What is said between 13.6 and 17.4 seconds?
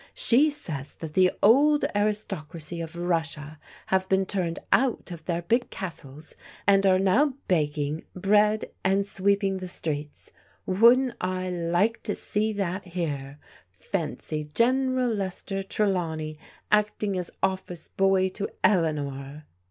Fancy General Lester Trelawney acting as